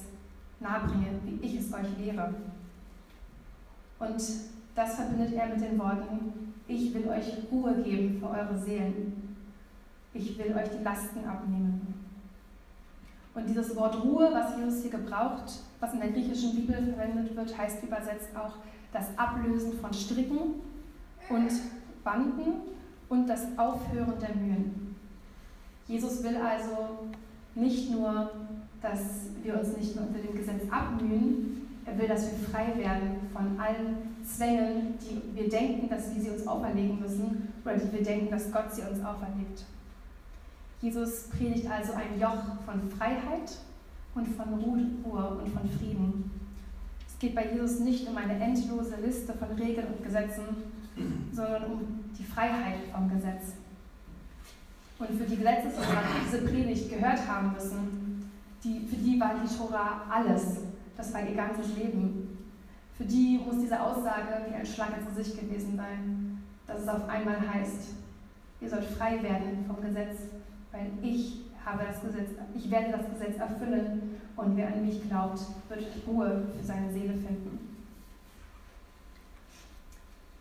nahebringe, 0.60 1.20
wie 1.26 1.46
ich 1.46 1.60
es 1.60 1.74
euch 1.74 1.98
lehre. 1.98 2.34
Und 4.00 4.24
das 4.76 4.96
verbindet 4.96 5.34
er 5.34 5.48
mit 5.48 5.62
den 5.62 5.78
Worten, 5.78 6.54
ich 6.68 6.94
will 6.94 7.08
euch 7.10 7.32
Ruhe 7.52 7.82
geben 7.84 8.20
für 8.20 8.30
eure 8.30 8.58
Seelen. 8.58 9.38
Ich 10.14 10.38
will 10.38 10.56
euch 10.56 10.70
die 10.70 10.84
Lasten 10.84 11.26
abnehmen. 11.26 11.94
Und 13.36 13.48
dieses 13.48 13.76
Wort 13.76 14.04
Ruhe, 14.04 14.30
was 14.32 14.58
Jesus 14.58 14.84
hier 14.84 14.92
gebraucht, 14.92 15.52
was 15.80 15.94
in 15.94 16.00
der 16.00 16.12
griechischen 16.12 16.56
Bibel 16.56 16.76
verwendet 16.76 17.36
wird, 17.36 17.58
heißt 17.58 17.84
übersetzt 17.84 18.30
auch 18.36 18.54
das 18.92 19.18
Ablösen 19.18 19.74
von 19.80 19.92
Stricken 19.92 20.62
und 21.30 21.52
Banden 22.04 22.62
und 23.10 23.28
das 23.28 23.48
Aufhören 23.58 24.20
der 24.20 24.36
Mühen. 24.36 24.96
Jesus 25.88 26.24
will 26.24 26.38
also 26.38 27.10
nicht 27.56 27.92
nur, 27.92 28.32
dass 28.82 29.28
wir 29.42 29.60
uns 29.60 29.78
nicht 29.78 29.96
nur 29.96 30.08
unter 30.08 30.20
dem 30.20 30.36
Gesetz 30.36 30.64
abmühen, 30.70 31.64
er 31.86 31.98
will, 31.98 32.08
dass 32.08 32.32
wir 32.32 32.48
frei 32.50 32.78
werden 32.78 33.18
von 33.34 33.60
allen 33.60 34.16
Zwängen, 34.24 34.94
die 35.00 35.36
wir 35.36 35.50
denken, 35.50 35.90
dass 35.90 36.14
wir 36.16 36.22
sie 36.22 36.30
uns 36.30 36.48
auferlegen 36.48 37.00
müssen 37.00 37.54
oder 37.64 37.78
die 37.78 37.92
wir 37.92 38.04
denken, 38.04 38.32
dass 38.32 38.52
Gott 38.52 38.74
sie 38.74 38.82
uns 38.82 39.04
auferlegt. 39.04 39.66
Jesus 40.82 41.30
predigt 41.30 41.70
also 41.70 41.94
ein 41.94 42.20
Joch 42.20 42.44
von 42.66 42.90
Freiheit 42.98 43.58
und 44.16 44.28
von 44.28 44.54
Ruhe 44.54 45.38
und 45.42 45.50
von 45.50 45.70
Frieden. 45.78 46.32
Es 47.08 47.20
geht 47.20 47.36
bei 47.36 47.52
Jesus 47.54 47.80
nicht 47.80 48.08
um 48.08 48.18
eine 48.18 48.34
endlose 48.40 48.96
Liste 49.04 49.34
von 49.34 49.50
Regeln 49.58 49.88
und 49.88 50.04
Gesetzen, 50.04 50.44
sondern 51.32 51.66
um 51.66 51.80
die 52.18 52.24
Freiheit 52.24 52.80
vom 52.94 53.10
Gesetz. 53.10 53.54
Und 55.00 55.18
für 55.18 55.26
die 55.26 55.38
Gesetzeslehrer, 55.38 56.04
die 56.16 56.26
diese 56.26 56.46
Predigt 56.46 56.90
gehört 56.90 57.28
haben 57.28 57.54
müssen, 57.54 58.32
die, 58.64 58.80
für 58.88 58.96
die 58.96 59.20
war 59.20 59.36
die 59.44 59.58
Tora 59.58 60.04
alles. 60.10 60.60
Das 60.96 61.14
war 61.14 61.22
ihr 61.22 61.36
ganzes 61.36 61.76
Leben. 61.76 62.38
Für 62.98 63.04
die 63.04 63.40
muss 63.44 63.60
diese 63.60 63.82
Aussage 63.82 64.46
wie 64.48 64.56
ein 64.56 64.66
Schlag 64.66 64.90
ins 64.98 65.16
Gesicht 65.16 65.40
gewesen 65.40 65.76
sein, 65.76 66.44
dass 66.68 66.82
es 66.82 66.88
auf 66.88 67.10
einmal 67.10 67.38
heißt, 67.54 67.96
ihr 68.62 68.70
sollt 68.70 68.86
frei 68.86 69.22
werden 69.22 69.66
vom 69.68 69.82
Gesetz, 69.82 70.22
weil 70.72 70.92
ich 71.02 71.42
habe 71.66 71.84
das 71.86 72.02
Gesetz, 72.02 72.30
ich 72.54 72.70
werde 72.70 72.92
das 72.92 73.10
Gesetz 73.10 73.40
erfüllen 73.40 74.20
und 74.36 74.56
wer 74.56 74.68
an 74.68 74.86
mich 74.86 75.02
glaubt, 75.08 75.40
wird 75.70 75.86
Ruhe 76.08 76.44
für 76.56 76.64
seine 76.64 76.92
Seele 76.92 77.14
finden. 77.14 77.74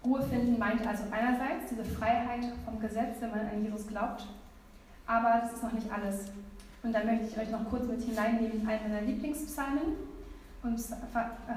Ruhe 0.05 0.23
finden 0.23 0.59
meint 0.59 0.87
also 0.87 1.05
einerseits 1.11 1.71
diese 1.71 1.85
Freiheit 1.85 2.45
vom 2.65 2.81
Gesetz, 2.81 3.21
wenn 3.21 3.31
man 3.31 3.41
an 3.41 3.65
Jesus 3.65 3.87
glaubt, 3.87 4.27
aber 5.07 5.43
das 5.43 5.55
ist 5.55 5.63
noch 5.63 5.73
nicht 5.73 5.91
alles. 5.91 6.27
Und 6.83 6.93
da 6.93 7.05
möchte 7.05 7.27
ich 7.27 7.39
euch 7.39 7.51
noch 7.51 7.69
kurz 7.71 7.87
mit 7.87 8.03
hineinnehmen 8.03 8.61
in 8.61 8.69
einen 8.69 8.91
meiner 8.91 9.03
Lieblingspsalmen, 9.03 10.13
und, 10.63 10.79
äh, 10.79 11.55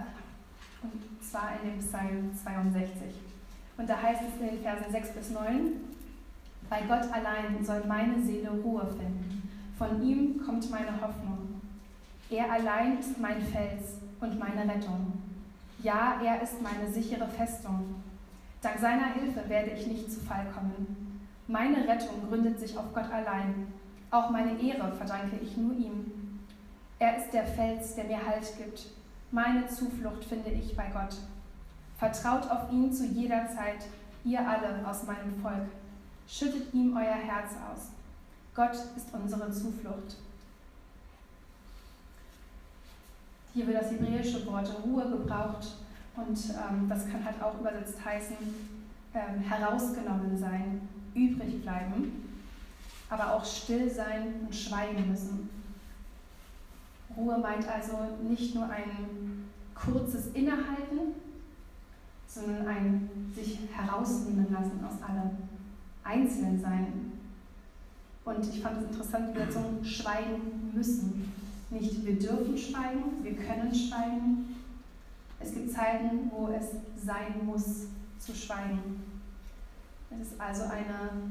zwar 1.22 1.52
in 1.62 1.72
dem 1.72 1.80
Psalm 1.80 2.32
62. 2.44 3.16
Und 3.78 3.90
da 3.90 4.02
heißt 4.02 4.22
es 4.22 4.42
in 4.42 4.56
den 4.56 4.62
Versen 4.62 4.92
6 4.92 5.10
bis 5.10 5.30
9, 5.32 5.74
bei 6.70 6.82
Gott 6.82 7.12
allein 7.12 7.64
soll 7.64 7.84
meine 7.88 8.22
Seele 8.24 8.50
Ruhe 8.50 8.88
finden. 8.88 9.50
Von 9.78 10.02
ihm 10.02 10.42
kommt 10.44 10.70
meine 10.72 11.00
Hoffnung. 11.02 11.62
Er 12.30 12.52
allein 12.52 13.00
ist 13.00 13.20
mein 13.20 13.42
Fels 13.42 13.98
und 14.20 14.40
meine 14.40 14.62
Rettung. 14.62 15.14
Ja, 15.84 16.20
er 16.24 16.42
ist 16.42 16.62
meine 16.62 16.92
sichere 16.92 17.28
Festung. 17.28 17.96
Dank 18.62 18.80
seiner 18.80 19.14
Hilfe 19.14 19.48
werde 19.48 19.72
ich 19.72 19.86
nicht 19.86 20.12
zu 20.12 20.22
Fall 20.22 20.46
kommen. 20.56 21.15
Meine 21.48 21.88
Rettung 21.88 22.28
gründet 22.28 22.60
sich 22.60 22.78
auf 22.78 22.94
Gott 22.94 23.12
allein. 23.12 23.68
Auch 24.10 24.30
meine 24.30 24.60
Ehre 24.60 24.92
verdanke 24.94 25.38
ich 25.42 25.58
nur 25.58 25.74
ihm. 25.74 26.40
Er 26.98 27.18
ist 27.18 27.32
der 27.34 27.46
Fels, 27.46 27.96
der 27.96 28.06
mir 28.06 28.26
Halt 28.26 28.58
gibt. 28.58 28.88
Meine 29.32 29.68
Zuflucht 29.68 30.24
finde 30.24 30.50
ich 30.50 30.76
bei 30.76 30.90
Gott. 30.94 31.16
Vertraut 31.98 32.50
auf 32.50 32.72
ihn 32.72 32.92
zu 32.92 33.06
jeder 33.06 33.48
Zeit, 33.48 33.86
ihr 34.24 34.40
alle 34.40 34.88
aus 34.88 35.04
meinem 35.04 35.36
Volk. 35.42 35.68
Schüttet 36.28 36.74
ihm 36.74 36.96
euer 36.96 37.04
Herz 37.14 37.52
aus. 37.72 37.90
Gott 38.56 38.76
ist 38.96 39.14
unsere 39.14 39.52
Zuflucht. 39.52 40.18
Hier 43.54 43.68
wird 43.68 43.82
das 43.82 43.92
hebräische 43.92 44.46
Wort 44.48 44.70
Ruhe 44.84 45.10
gebraucht 45.10 45.76
und 46.16 46.38
ähm, 46.50 46.90
das 46.90 47.10
kann 47.10 47.24
halt 47.24 47.42
auch 47.42 47.60
übersetzt 47.60 48.04
heißen, 48.04 48.36
ähm, 49.14 49.40
herausgenommen 49.40 50.38
sein, 50.38 50.88
übrig 51.16 51.62
bleiben, 51.62 52.30
aber 53.10 53.34
auch 53.34 53.46
still 53.46 53.90
sein 53.90 54.36
und 54.46 54.56
schweigen 54.56 55.10
müssen. 55.10 55.50
Ruhe 57.16 57.38
meint 57.38 57.68
also 57.68 57.98
nicht 58.28 58.54
nur 58.54 58.70
ein 58.70 59.46
kurzes 59.74 60.28
Innehalten, 60.34 61.16
sondern 62.28 62.68
ein 62.68 63.10
sich 63.34 63.60
herausnehmen 63.74 64.52
lassen 64.52 64.84
aus 64.86 65.02
allem, 65.02 65.32
einzeln 66.04 66.60
sein. 66.60 67.14
Und 68.26 68.48
ich 68.48 68.62
fand 68.62 68.78
es 68.80 68.92
interessant, 68.92 69.30
die 69.30 69.38
Übersetzung 69.38 69.84
schweigen 69.84 70.72
müssen. 70.74 71.32
Nicht 71.70 72.06
wir 72.06 72.20
dürfen 72.20 72.58
schweigen, 72.58 73.24
wir 73.24 73.36
können 73.36 73.74
schweigen. 73.74 74.56
Es 75.40 75.54
gibt 75.54 75.72
Zeiten, 75.72 76.32
wo 76.32 76.48
es 76.50 76.72
sein 77.04 77.46
muss, 77.46 77.88
zu 78.18 78.34
schweigen. 78.34 79.05
Es 80.10 80.32
ist 80.32 80.40
also 80.40 80.64
eine 80.64 81.22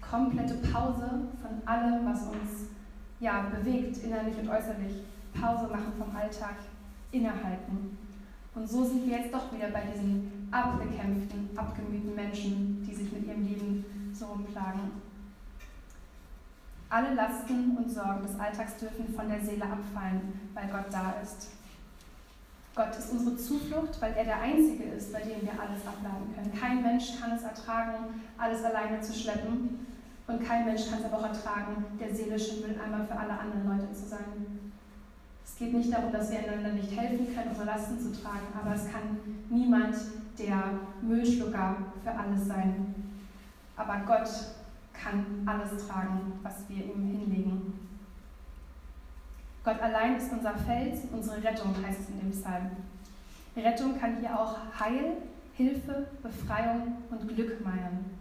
komplette 0.00 0.54
Pause 0.54 1.28
von 1.40 1.66
allem, 1.66 2.06
was 2.06 2.22
uns 2.22 2.68
ja, 3.20 3.42
bewegt, 3.42 3.98
innerlich 3.98 4.36
und 4.38 4.48
äußerlich. 4.48 5.04
Pause 5.40 5.68
machen 5.68 5.92
vom 5.96 6.14
Alltag, 6.14 6.56
innehalten. 7.12 7.96
Und 8.54 8.68
so 8.68 8.84
sind 8.84 9.06
wir 9.06 9.18
jetzt 9.18 9.32
doch 9.32 9.52
wieder 9.52 9.68
bei 9.68 9.82
diesen 9.82 10.48
abgekämpften, 10.50 11.50
abgemühten 11.56 12.14
Menschen, 12.14 12.84
die 12.86 12.94
sich 12.94 13.10
mit 13.12 13.26
ihrem 13.26 13.46
Leben 13.46 14.12
so 14.12 14.26
rumplagen. 14.26 14.92
Alle 16.90 17.14
Lasten 17.14 17.76
und 17.76 17.90
Sorgen 17.90 18.22
des 18.22 18.38
Alltags 18.38 18.76
dürfen 18.76 19.14
von 19.14 19.28
der 19.28 19.40
Seele 19.40 19.64
abfallen, 19.64 20.20
weil 20.52 20.68
Gott 20.68 20.92
da 20.92 21.14
ist. 21.22 21.52
Gott 22.74 22.96
ist 22.96 23.12
unsere 23.12 23.36
Zuflucht, 23.36 24.00
weil 24.00 24.14
er 24.14 24.24
der 24.24 24.40
Einzige 24.40 24.84
ist, 24.84 25.12
bei 25.12 25.20
dem 25.20 25.42
wir 25.42 25.52
alles 25.52 25.86
abladen 25.86 26.34
können. 26.34 26.58
Kein 26.58 26.82
Mensch 26.82 27.20
kann 27.20 27.32
es 27.32 27.42
ertragen, 27.42 28.20
alles 28.38 28.64
alleine 28.64 29.00
zu 29.00 29.12
schleppen. 29.12 29.86
Und 30.26 30.42
kein 30.42 30.64
Mensch 30.64 30.88
kann 30.88 31.00
es 31.00 31.04
aber 31.04 31.18
auch 31.18 31.28
ertragen, 31.28 31.84
der 32.00 32.14
seelische 32.14 32.66
Mülleimer 32.66 33.04
für 33.04 33.18
alle 33.18 33.38
anderen 33.38 33.68
Leute 33.68 33.92
zu 33.92 34.08
sein. 34.08 34.70
Es 35.44 35.56
geht 35.56 35.74
nicht 35.74 35.92
darum, 35.92 36.12
dass 36.12 36.30
wir 36.30 36.38
einander 36.38 36.72
nicht 36.72 36.98
helfen 36.98 37.34
können, 37.34 37.50
unsere 37.50 37.66
Lasten 37.66 38.00
zu 38.00 38.12
tragen, 38.22 38.46
aber 38.58 38.74
es 38.74 38.90
kann 38.90 39.18
niemand 39.50 39.94
der 40.38 40.62
Müllschlucker 41.02 41.76
für 42.02 42.10
alles 42.10 42.46
sein. 42.46 42.94
Aber 43.76 44.00
Gott 44.06 44.30
kann 44.94 45.26
alles 45.44 45.86
tragen, 45.86 46.32
was 46.42 46.68
wir 46.68 46.84
ihm 46.84 47.04
hinlegen. 47.04 47.91
Gott 49.64 49.80
allein 49.80 50.16
ist 50.16 50.32
unser 50.32 50.54
Fels, 50.54 51.00
unsere 51.12 51.42
Rettung, 51.42 51.74
heißt 51.86 52.00
es 52.00 52.08
in 52.08 52.20
dem 52.20 52.30
Psalm. 52.30 52.70
Rettung 53.56 53.98
kann 53.98 54.18
hier 54.18 54.38
auch 54.38 54.56
Heil, 54.80 55.18
Hilfe, 55.54 56.06
Befreiung 56.22 56.96
und 57.10 57.28
Glück 57.28 57.64
meinen. 57.64 58.18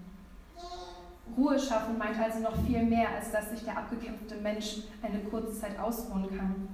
Ruhe 1.36 1.58
schaffen 1.58 1.98
meint 1.98 2.20
also 2.20 2.40
noch 2.40 2.56
viel 2.66 2.84
mehr, 2.84 3.10
als 3.16 3.32
dass 3.32 3.50
sich 3.50 3.64
der 3.64 3.78
abgekämpfte 3.78 4.36
Mensch 4.36 4.82
eine 5.02 5.20
kurze 5.20 5.60
Zeit 5.60 5.80
ausruhen 5.80 6.28
kann. 6.38 6.68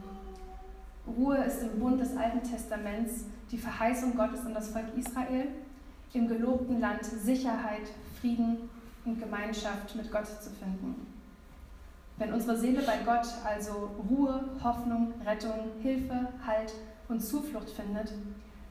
Ruhe 1.05 1.38
ist 1.38 1.62
im 1.62 1.79
Bund 1.79 2.01
des 2.01 2.17
Alten 2.17 2.43
Testaments 2.43 3.25
die 3.51 3.57
Verheißung 3.57 4.17
Gottes 4.17 4.45
an 4.45 4.53
das 4.53 4.69
Volk 4.69 4.88
Israel, 4.97 5.47
im 6.13 6.27
gelobten 6.27 6.81
Land 6.81 7.05
Sicherheit, 7.05 7.88
Frieden 8.19 8.69
und 9.05 9.19
Gemeinschaft 9.19 9.95
mit 9.95 10.12
Gott 10.12 10.27
zu 10.27 10.50
finden. 10.50 11.16
Wenn 12.17 12.33
unsere 12.33 12.57
Seele 12.57 12.81
bei 12.81 12.97
Gott 13.05 13.27
also 13.45 13.91
Ruhe, 14.09 14.43
Hoffnung, 14.63 15.13
Rettung, 15.24 15.71
Hilfe, 15.81 16.29
Halt 16.45 16.74
und 17.07 17.21
Zuflucht 17.21 17.69
findet, 17.69 18.13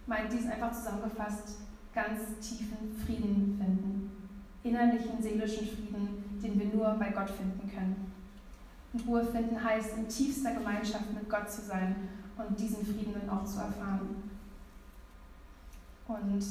meint 0.07 0.33
dies 0.33 0.47
einfach 0.47 0.73
zusammengefasst 0.73 1.59
ganz 1.95 2.21
tiefen 2.41 2.95
Frieden 3.05 3.57
finden. 3.57 4.11
Innerlichen 4.63 5.23
seelischen 5.23 5.67
Frieden, 5.67 6.41
den 6.43 6.59
wir 6.59 6.67
nur 6.67 6.91
bei 6.99 7.11
Gott 7.11 7.31
finden 7.31 7.71
können. 7.73 8.13
Und 8.93 9.07
Ruhe 9.07 9.25
finden 9.25 9.63
heißt, 9.63 9.97
in 9.97 10.09
tiefster 10.09 10.53
Gemeinschaft 10.53 11.13
mit 11.15 11.29
Gott 11.29 11.51
zu 11.51 11.63
sein 11.63 11.95
und 12.37 12.59
diesen 12.59 12.85
Frieden 12.85 13.15
dann 13.15 13.31
auch 13.31 13.45
zu 13.45 13.59
erfahren. 13.61 14.23
Und 16.09 16.45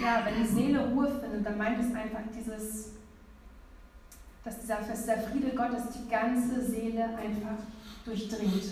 ja, 0.00 0.22
wenn 0.24 0.42
die 0.42 0.48
Seele 0.48 0.90
Ruhe 0.90 1.08
findet, 1.20 1.46
dann 1.46 1.56
meint 1.56 1.80
es 1.80 1.94
einfach 1.94 2.20
dieses, 2.36 2.92
dass 4.44 4.60
dieser, 4.60 4.76
dass 4.76 5.02
dieser 5.02 5.18
Friede 5.18 5.54
Gottes 5.54 5.84
die 5.90 6.08
ganze 6.08 6.64
Seele 6.64 7.04
einfach 7.16 7.62
durchdringt. 8.04 8.64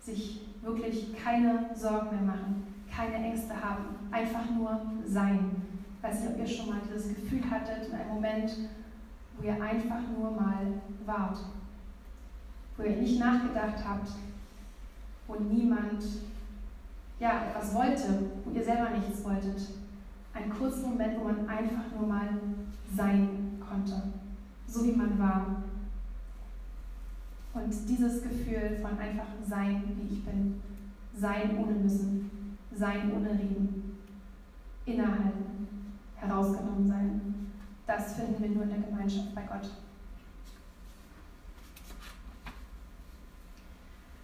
Sich 0.00 0.40
wirklich 0.62 1.16
keine 1.16 1.70
Sorgen 1.74 2.10
mehr 2.10 2.34
machen, 2.34 2.66
keine 2.94 3.14
Ängste 3.14 3.54
haben, 3.54 3.84
einfach 4.10 4.48
nur 4.50 4.80
sein. 5.06 5.62
Weiß 6.00 6.20
nicht, 6.20 6.30
ob 6.30 6.38
ihr 6.38 6.46
schon 6.46 6.68
mal 6.68 6.80
dieses 6.86 7.14
Gefühl 7.14 7.42
hattet, 7.50 7.88
in 7.88 7.94
einem 7.94 8.14
Moment, 8.14 8.50
wo 9.36 9.46
ihr 9.46 9.60
einfach 9.60 10.00
nur 10.16 10.30
mal 10.30 10.66
wart, 11.04 11.38
wo 12.76 12.82
ihr 12.84 12.96
nicht 12.96 13.18
nachgedacht 13.18 13.82
habt, 13.86 14.10
wo 15.26 15.34
niemand 15.36 16.02
ja, 17.18 17.46
etwas 17.48 17.74
wollte, 17.74 18.30
wo 18.44 18.50
ihr 18.52 18.64
selber 18.64 18.90
nichts 18.90 19.24
wolltet. 19.24 19.60
Ein 20.34 20.50
kurzer 20.50 20.86
Moment, 20.86 21.18
wo 21.18 21.24
man 21.24 21.48
einfach 21.48 21.84
nur 21.98 22.06
mal 22.06 22.28
sein 22.94 23.58
konnte, 23.66 24.02
so 24.66 24.84
wie 24.84 24.92
man 24.92 25.18
war. 25.18 25.62
Und 27.54 27.72
dieses 27.88 28.22
Gefühl 28.22 28.78
von 28.80 28.98
einfach 28.98 29.28
sein, 29.46 29.82
wie 29.96 30.14
ich 30.14 30.24
bin, 30.24 30.60
sein 31.16 31.56
ohne 31.58 31.72
müssen, 31.72 32.58
sein 32.74 33.10
ohne 33.12 33.30
reden, 33.30 33.98
innehalten, 34.84 35.88
herausgenommen 36.16 36.86
sein, 36.86 37.50
das 37.86 38.14
finden 38.14 38.42
wir 38.42 38.50
nur 38.50 38.64
in 38.64 38.70
der 38.70 38.78
Gemeinschaft 38.80 39.34
bei 39.34 39.42
Gott. 39.42 39.70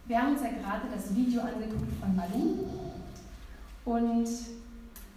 Wir 0.06 0.20
haben 0.20 0.32
uns 0.32 0.42
ja 0.42 0.48
gerade 0.48 0.88
das 0.92 1.14
Video 1.14 1.40
angeguckt 1.40 1.92
von 2.00 2.14
Malu. 2.14 2.66
Und 3.84 4.28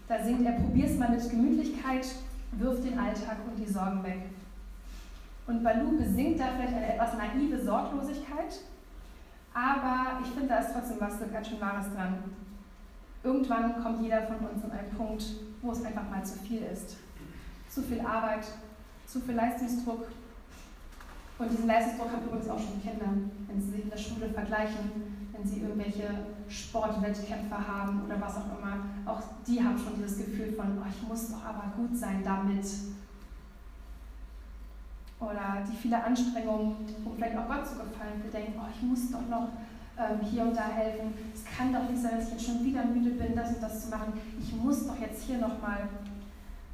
da 0.08 0.24
singt 0.24 0.46
er, 0.46 0.54
probier's 0.54 0.98
mal 0.98 1.10
mit 1.10 1.30
Gemütlichkeit, 1.30 2.08
wirf 2.54 2.82
den 2.82 2.98
Alltag 2.98 3.38
und 3.48 3.58
die 3.58 3.72
Sorgen 3.72 4.04
weg. 4.04 4.22
Und 5.48 5.64
Balu 5.64 5.98
besingt 5.98 6.40
da 6.40 6.46
vielleicht 6.56 6.74
eine 6.74 6.94
etwas 6.94 7.18
naive 7.18 7.64
Sorglosigkeit, 7.64 8.60
aber 9.54 10.20
ich 10.24 10.32
finde, 10.32 10.48
da 10.50 10.58
ist 10.58 10.74
trotzdem 10.74 10.98
was 11.00 11.20
ganz 11.32 11.48
schön 11.48 11.62
Wahres 11.62 11.94
dran. 11.94 12.18
Irgendwann 13.24 13.82
kommt 13.82 14.02
jeder 14.02 14.24
von 14.24 14.38
uns 14.38 14.64
an 14.64 14.72
einen 14.72 14.90
Punkt, 14.92 15.24
wo 15.62 15.72
es 15.72 15.84
einfach 15.84 16.10
mal 16.10 16.24
zu 16.24 16.40
viel 16.40 16.62
ist. 16.64 16.98
Zu 17.70 17.82
viel 17.82 18.02
Arbeit, 18.02 18.46
zu 19.08 19.20
viel 19.20 19.36
Leistungsdruck, 19.36 20.08
Und 21.38 21.52
diesen 21.52 21.68
Leistungsdruck 21.68 22.12
haben 22.12 22.26
übrigens 22.26 22.50
auch 22.50 22.60
schon 22.60 22.82
Kinder, 22.82 23.08
wenn 23.48 23.62
sie 23.62 23.72
sich 23.72 23.84
in 23.84 23.90
der 23.90 23.98
Schule 23.98 24.30
vergleichen, 24.30 24.92
wenn 25.34 25.46
sie 25.46 25.62
irgendwelche 25.62 26.08
Sportwettkämpfe 26.48 27.56
haben 27.56 28.04
oder 28.06 28.22
was 28.22 28.38
auch 28.38 28.58
immer. 28.58 28.78
Auch 29.06 29.22
die 29.46 29.62
haben 29.62 29.78
schon 29.78 29.96
dieses 29.96 30.18
Gefühl 30.18 30.54
von, 30.54 30.78
oh, 30.80 30.86
ich 30.90 31.08
muss 31.08 31.32
doch 31.32 31.44
aber 31.44 31.74
gut 31.76 31.96
sein 31.96 32.22
damit. 32.24 32.66
Oder 35.20 35.64
die 35.70 35.76
viele 35.76 36.04
Anstrengungen, 36.04 36.76
um 37.06 37.16
vielleicht 37.16 37.38
auch 37.38 37.48
Gott 37.48 37.66
zu 37.66 37.76
gefallen. 37.76 38.22
Wir 38.22 38.32
denken, 38.32 38.60
oh, 38.60 38.68
ich 38.74 38.82
muss 38.82 39.12
doch 39.12 39.28
noch 39.30 39.48
ähm, 39.98 40.20
hier 40.22 40.44
und 40.44 40.56
da 40.56 40.68
helfen. 40.68 41.14
Es 41.34 41.44
kann 41.46 41.74
doch 41.74 41.90
nicht 41.90 42.02
sein, 42.02 42.18
dass 42.18 42.28
ich 42.28 42.34
jetzt 42.34 42.46
schon 42.46 42.64
wieder 42.64 42.84
müde 42.86 43.12
bin, 43.12 43.36
das 43.36 43.56
und 43.56 43.64
das 43.64 43.86
zu 43.86 43.90
machen. 43.90 44.14
Ich 44.40 44.54
muss 44.56 44.86
doch 44.88 45.00
jetzt 45.00 45.24
hier 45.24 45.38
nochmal. 45.38 45.88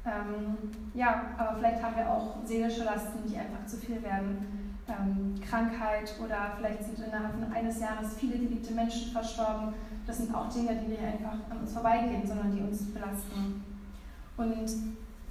Ähm, 0.04 0.56
ja, 0.94 1.26
aber 1.38 1.58
vielleicht 1.58 1.80
haben 1.82 1.96
wir 1.96 2.10
auch 2.10 2.36
seelische 2.44 2.82
Lasten, 2.82 3.20
die 3.28 3.36
einfach 3.36 3.64
zu 3.66 3.76
viel 3.76 4.02
werden. 4.02 4.72
Ähm, 4.88 5.34
Krankheit 5.48 6.12
oder 6.22 6.54
vielleicht 6.56 6.82
sind 6.82 6.98
innerhalb 6.98 7.34
eines 7.54 7.78
Jahres 7.78 8.16
viele 8.18 8.36
geliebte 8.36 8.74
Menschen 8.74 9.12
verstorben. 9.12 9.74
Das 10.04 10.18
sind 10.18 10.34
auch 10.34 10.48
Dinge, 10.48 10.74
die 10.74 10.90
nicht 10.90 11.02
einfach 11.02 11.38
an 11.48 11.58
uns 11.60 11.72
vorbeigehen, 11.72 12.26
sondern 12.26 12.50
die 12.50 12.60
uns 12.60 12.92
belasten. 12.92 13.62
Und 14.36 14.66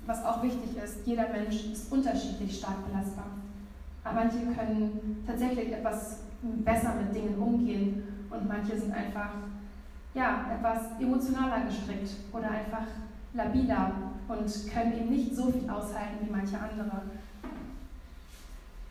was 0.06 0.24
auch 0.26 0.42
wichtig 0.44 0.78
ist, 0.84 1.06
jeder 1.06 1.30
Mensch 1.30 1.66
ist 1.72 1.92
unterschiedlich 1.92 2.58
stark 2.58 2.86
belastbar. 2.88 3.28
Aber 4.04 4.16
manche 4.16 4.38
können 4.38 5.24
tatsächlich 5.28 5.72
etwas 5.72 6.22
besser 6.42 6.96
mit 6.96 7.14
Dingen 7.14 7.38
umgehen 7.38 8.04
und 8.30 8.48
manche 8.48 8.78
sind 8.80 8.92
einfach 8.94 9.30
ja, 10.14 10.46
etwas 10.54 11.00
emotionaler 11.00 11.66
gestrickt 11.66 12.12
oder 12.34 12.50
einfach 12.50 12.88
labiler 13.34 13.92
und 14.28 14.72
können 14.74 14.94
eben 14.94 15.10
nicht 15.10 15.36
so 15.36 15.52
viel 15.52 15.70
aushalten 15.70 16.26
wie 16.26 16.32
manche 16.32 16.58
andere. 16.58 17.04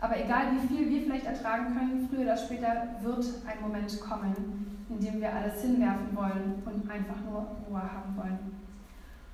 Aber 0.00 0.18
egal 0.18 0.46
wie 0.52 0.66
viel 0.66 0.88
wir 0.88 1.02
vielleicht 1.02 1.26
ertragen 1.26 1.74
können, 1.76 2.08
früher 2.08 2.22
oder 2.22 2.36
später 2.36 2.88
wird 3.02 3.24
ein 3.46 3.60
Moment 3.60 4.00
kommen, 4.00 4.86
in 4.88 4.98
dem 4.98 5.20
wir 5.20 5.34
alles 5.34 5.60
hinwerfen 5.60 6.16
wollen 6.16 6.62
und 6.64 6.90
einfach 6.90 7.20
nur 7.28 7.46
Ruhe 7.68 7.82
haben 7.82 8.16
wollen. 8.16 8.38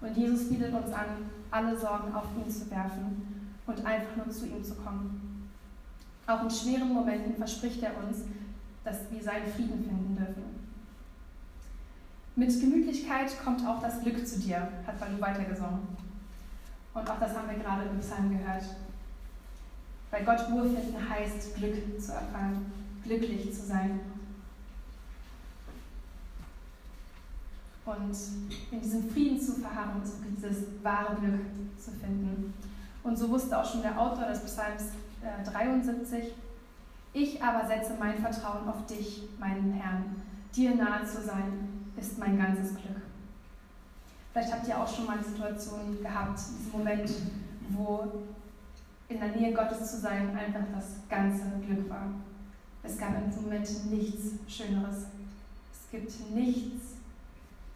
Und 0.00 0.16
Jesus 0.16 0.48
bietet 0.48 0.74
uns 0.74 0.92
an, 0.92 1.30
alle 1.50 1.76
Sorgen 1.78 2.12
auf 2.14 2.26
ihn 2.36 2.50
zu 2.50 2.70
werfen 2.70 3.50
und 3.66 3.84
einfach 3.84 4.16
nur 4.16 4.30
zu 4.30 4.46
ihm 4.46 4.62
zu 4.62 4.74
kommen. 4.74 5.50
Auch 6.26 6.42
in 6.42 6.50
schweren 6.50 6.92
Momenten 6.92 7.36
verspricht 7.36 7.82
er 7.82 7.92
uns, 8.04 8.22
dass 8.84 8.98
wir 9.10 9.22
seinen 9.22 9.46
Frieden 9.52 9.84
finden 9.84 10.16
dürfen. 10.16 10.44
Mit 12.34 12.60
Gemütlichkeit 12.60 13.30
kommt 13.42 13.66
auch 13.66 13.80
das 13.80 14.00
Glück 14.02 14.26
zu 14.26 14.38
dir, 14.38 14.68
hat 14.86 15.00
Balu 15.00 15.20
weitergesungen. 15.20 15.88
Und 16.92 17.10
auch 17.10 17.18
das 17.18 17.36
haben 17.36 17.48
wir 17.48 17.58
gerade 17.58 17.88
im 17.88 17.98
Psalm 18.00 18.30
gehört. 18.30 18.64
Bei 20.10 20.22
Gott 20.22 20.48
Ruhe 20.50 20.68
finden 20.68 21.08
heißt, 21.08 21.56
Glück 21.56 22.00
zu 22.00 22.12
erfahren, 22.12 22.66
glücklich 23.04 23.52
zu 23.54 23.66
sein. 23.66 24.00
Und 27.86 28.16
in 28.72 28.80
diesem 28.80 29.08
Frieden 29.08 29.40
zu 29.40 29.52
verharren, 29.54 30.02
ist 30.02 30.16
dieses 30.36 30.64
wahre 30.82 31.14
Glück 31.16 31.40
zu 31.78 31.92
finden. 31.92 32.52
Und 33.04 33.16
so 33.16 33.30
wusste 33.30 33.56
auch 33.56 33.64
schon 33.64 33.82
der 33.82 33.98
Autor 33.98 34.26
des 34.26 34.40
Psalms 34.40 34.86
äh, 35.22 35.48
73, 35.48 36.34
ich 37.12 37.42
aber 37.42 37.66
setze 37.66 37.94
mein 37.98 38.18
Vertrauen 38.18 38.68
auf 38.68 38.84
dich, 38.86 39.22
meinen 39.38 39.72
Herrn. 39.72 40.16
Dir 40.54 40.74
nahe 40.74 41.02
zu 41.06 41.22
sein, 41.22 41.86
ist 41.96 42.18
mein 42.18 42.36
ganzes 42.36 42.74
Glück. 42.74 43.00
Vielleicht 44.32 44.52
habt 44.52 44.68
ihr 44.68 44.78
auch 44.78 44.86
schon 44.86 45.06
mal 45.06 45.16
die 45.18 45.30
Situation 45.30 45.96
gehabt, 46.02 46.38
diesen 46.38 46.72
Moment, 46.72 47.10
wo 47.70 48.24
in 49.08 49.18
der 49.18 49.28
Nähe 49.28 49.54
Gottes 49.54 49.92
zu 49.92 50.00
sein 50.00 50.36
einfach 50.36 50.66
das 50.74 50.96
ganze 51.08 51.44
Glück 51.66 51.88
war. 51.88 52.08
Es 52.82 52.98
gab 52.98 53.14
diesem 53.26 53.44
Moment 53.44 53.90
nichts 53.90 54.32
Schöneres. 54.46 55.06
Es 55.72 55.90
gibt 55.90 56.34
nichts, 56.34 56.95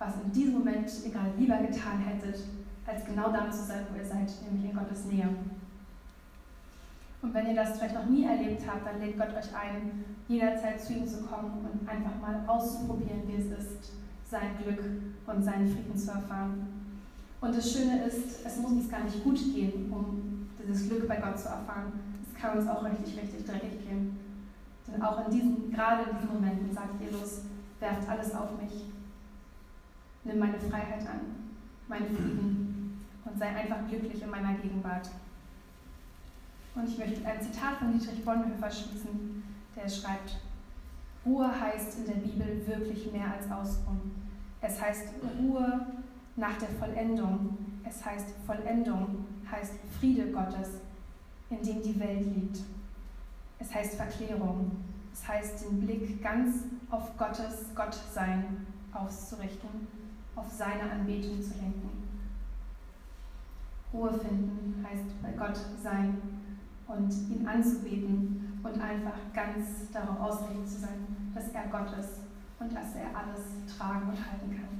was 0.01 0.15
in 0.25 0.33
diesem 0.33 0.55
Moment 0.55 0.91
ihr 1.05 1.13
gerade 1.13 1.33
lieber 1.39 1.59
getan 1.59 1.99
hättet, 1.99 2.41
als 2.87 3.05
genau 3.05 3.31
da 3.31 3.51
zu 3.51 3.63
sein, 3.63 3.85
wo 3.93 3.99
ihr 3.99 4.05
seid, 4.05 4.33
nämlich 4.51 4.71
in 4.71 4.77
Gottes 4.77 5.05
Nähe. 5.05 5.29
Und 7.23 7.35
wenn 7.35 7.49
ihr 7.49 7.55
das 7.55 7.77
vielleicht 7.77 7.95
noch 7.95 8.07
nie 8.07 8.25
erlebt 8.25 8.63
habt, 8.67 8.87
dann 8.87 8.99
lädt 8.99 9.19
Gott 9.19 9.29
euch 9.29 9.55
ein, 9.55 10.05
jederzeit 10.27 10.81
zu 10.81 10.95
ihm 10.95 11.07
zu 11.07 11.23
kommen 11.23 11.69
und 11.71 11.87
einfach 11.87 12.19
mal 12.19 12.43
auszuprobieren, 12.47 13.29
wie 13.29 13.35
es 13.35 13.59
ist, 13.59 13.93
sein 14.29 14.57
Glück 14.63 14.81
und 15.27 15.43
seinen 15.43 15.69
Frieden 15.69 15.97
zu 15.97 16.11
erfahren. 16.11 16.67
Und 17.43 17.55
das 17.55 17.71
Schöne 17.71 18.05
ist, 18.05 18.45
es 18.45 18.57
muss 18.57 18.73
uns 18.73 18.89
gar 18.89 19.05
nicht 19.05 19.23
gut 19.23 19.39
gehen, 19.55 19.93
um 19.93 20.49
dieses 20.59 20.89
Glück 20.89 21.07
bei 21.07 21.17
Gott 21.17 21.39
zu 21.39 21.49
erfahren. 21.49 21.93
Es 22.27 22.41
kann 22.41 22.57
uns 22.57 22.67
auch 22.67 22.83
richtig, 22.85 23.21
richtig 23.21 23.45
dreckig 23.45 23.87
gehen. 23.87 24.19
Denn 24.87 25.03
auch 25.03 25.27
in 25.27 25.33
diesen, 25.33 25.71
gerade 25.71 26.05
in 26.11 26.17
diesen 26.17 26.35
Momenten 26.35 26.73
sagt 26.73 27.01
Jesus, 27.03 27.43
werft 27.81 28.09
alles 28.09 28.35
auf 28.35 28.59
mich. 28.61 28.85
Nimm 30.25 30.39
meine 30.39 30.59
Freiheit 30.59 31.07
an, 31.07 31.21
meinen 31.89 32.15
Frieden 32.15 33.07
und 33.25 33.39
sei 33.39 33.49
einfach 33.49 33.89
glücklich 33.89 34.23
in 34.23 34.31
meiner 34.31 34.55
Gegenwart. 34.55 35.09
Und 36.75 36.89
ich 36.89 36.99
möchte 36.99 37.27
ein 37.27 37.41
Zitat 37.41 37.79
von 37.79 37.93
Dietrich 37.93 38.25
Bonhoeffer 38.25 38.71
schließen, 38.71 39.43
der 39.77 39.89
schreibt, 39.89 40.39
Ruhe 41.25 41.49
heißt 41.61 41.99
in 41.99 42.07
der 42.07 42.21
Bibel 42.21 42.67
wirklich 42.67 43.13
mehr 43.13 43.33
als 43.35 43.51
Ausruhen. 43.51 44.13
Es 44.61 44.81
heißt 44.81 45.09
Ruhe 45.39 45.87
nach 46.37 46.57
der 46.59 46.69
Vollendung. 46.69 47.57
Es 47.85 48.05
heißt 48.05 48.29
Vollendung 48.47 49.27
heißt 49.51 49.75
Friede 49.99 50.31
Gottes, 50.31 50.81
in 51.51 51.63
dem 51.63 51.83
die 51.83 51.99
Welt 51.99 52.25
liegt. 52.35 52.61
Es 53.59 53.75
heißt 53.75 53.95
Verklärung. 53.95 54.71
Es 55.13 55.27
heißt 55.27 55.65
den 55.65 55.81
Blick 55.81 56.23
ganz 56.23 56.65
auf 56.91 57.17
Gottes 57.17 57.75
Gottsein 57.75 58.67
auszurichten, 58.93 59.89
auf 60.37 60.51
seine 60.51 60.91
Anbetung 60.91 61.43
zu 61.43 61.55
lenken. 61.55 62.09
Ruhe 63.93 64.13
finden 64.13 64.85
heißt 64.89 65.23
bei 65.23 65.33
Gott 65.33 65.59
sein 65.83 66.21
und 66.87 67.11
ihn 67.29 67.47
anzubeten 67.47 68.61
und 68.63 68.81
einfach 68.81 69.19
ganz 69.35 69.91
darauf 69.93 70.21
ausgelegt 70.21 70.69
zu 70.69 70.81
sein, 70.81 71.33
dass 71.35 71.49
er 71.49 71.67
Gott 71.69 71.99
ist 71.99 72.21
und 72.59 72.73
dass 72.73 72.95
er 72.95 73.17
alles 73.17 73.77
tragen 73.77 74.09
und 74.11 74.31
halten 74.31 74.51
kann. 74.51 74.80